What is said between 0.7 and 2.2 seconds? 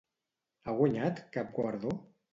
guanyat cap guardó?